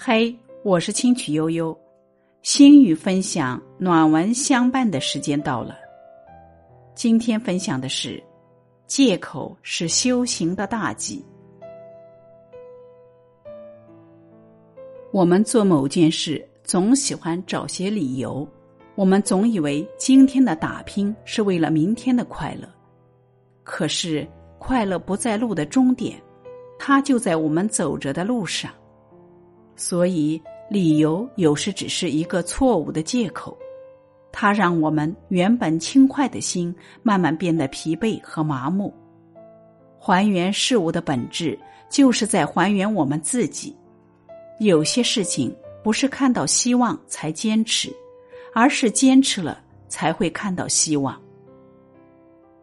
[0.00, 1.76] 嘿，我是清曲悠悠，
[2.42, 5.76] 心语分享，暖文相伴的时间到了。
[6.94, 8.22] 今天分享的是，
[8.86, 11.26] 借口是修行的大忌。
[15.10, 18.48] 我们做某件事，总喜欢找些理由。
[18.94, 22.68] 我们总以为今天的打拼是为了明天的快乐，
[23.64, 24.24] 可是
[24.60, 26.22] 快乐不在路的终点，
[26.78, 28.72] 它就在我们走着的路上。
[29.78, 33.56] 所以，理由有时只是一个错误的借口，
[34.32, 38.92] 它让我们原本轻快的心慢慢变得疲惫和麻木。
[39.96, 41.56] 还原事物的本质，
[41.88, 43.74] 就是在还原我们自己。
[44.58, 45.54] 有些事情
[45.84, 47.88] 不是看到希望才坚持，
[48.52, 51.16] 而是坚持了才会看到希望。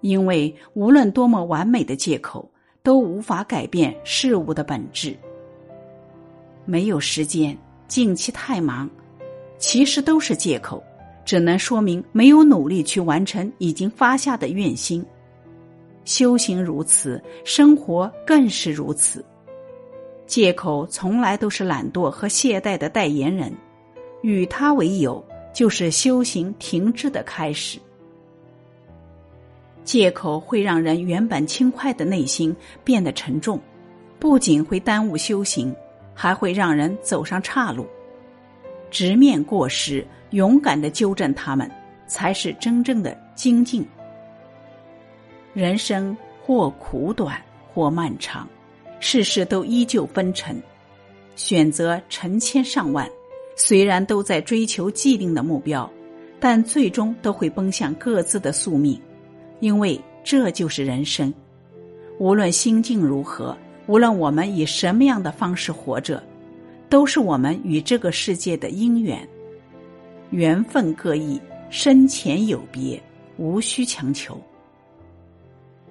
[0.00, 2.50] 因为无论多么完美的借口，
[2.82, 5.14] 都无法改变事物的本质。
[6.64, 7.56] 没有时间，
[7.88, 8.88] 近期太忙，
[9.58, 10.82] 其实都是借口，
[11.24, 15.04] 只能说明没有努力去完成已经发下的愿心。
[16.04, 19.24] 修行如此，生活更是如此。
[20.26, 23.52] 借口从来都是懒惰和懈怠的代言人，
[24.22, 27.78] 与他为友，就是修行停滞的开始。
[29.84, 32.54] 借口会让人原本轻快的内心
[32.84, 33.60] 变得沉重，
[34.18, 35.74] 不仅会耽误修行。
[36.14, 37.86] 还会让人走上岔路。
[38.90, 41.70] 直面过失，勇敢的纠正他们，
[42.06, 43.86] 才是真正的精进。
[45.54, 47.40] 人生或苦短，
[47.72, 48.48] 或漫长，
[49.00, 50.60] 世事都依旧纷呈。
[51.36, 53.08] 选择成千上万，
[53.56, 55.90] 虽然都在追求既定的目标，
[56.38, 59.00] 但最终都会奔向各自的宿命，
[59.60, 61.32] 因为这就是人生。
[62.18, 63.56] 无论心境如何。
[63.86, 66.22] 无论我们以什么样的方式活着，
[66.88, 69.26] 都是我们与这个世界的因缘。
[70.30, 73.02] 缘分各异，生前有别，
[73.36, 74.40] 无需强求。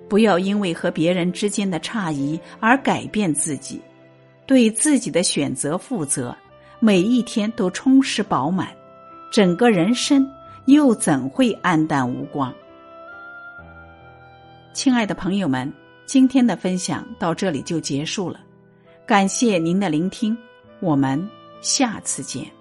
[0.08, 3.80] 不要因为和别人之间的差异而改变自己，
[4.46, 6.36] 对自己的选择负责，
[6.80, 8.70] 每一天都充实饱满，
[9.32, 10.28] 整个人生
[10.66, 12.54] 又怎会黯淡无光？
[14.74, 15.72] 亲爱的朋友们。
[16.06, 18.40] 今天的分享到这里就结束了，
[19.06, 20.38] 感谢您的聆听，
[20.80, 21.30] 我们
[21.62, 22.61] 下次见。